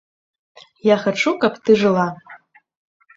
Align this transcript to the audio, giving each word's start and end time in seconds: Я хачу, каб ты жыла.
Я 0.87 0.95
хачу, 1.03 1.33
каб 1.43 1.59
ты 1.67 1.75
жыла. 1.83 2.07